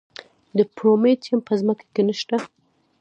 [0.57, 2.37] د پرومیټیم په ځمکه کې نه شته.